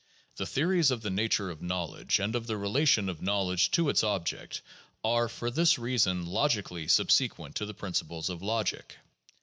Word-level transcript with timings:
The 0.37 0.47
theories 0.47 0.89
of 0.89 1.03
the 1.03 1.11
nature 1.11 1.51
of 1.51 1.61
knowledge 1.61 2.19
and 2.19 2.35
of 2.35 2.47
the 2.47 2.57
relation 2.57 3.07
of 3.07 3.21
knowledge 3.21 3.69
to 3.69 3.87
its 3.87 4.03
object 4.03 4.63
are 5.03 5.29
for 5.29 5.51
this 5.51 5.77
reason 5.77 6.25
logically 6.25 6.87
sub 6.87 7.11
sequent 7.11 7.53
to 7.57 7.67
the 7.67 7.75
principles 7.75 8.27
of 8.27 8.41
logic. 8.41 8.97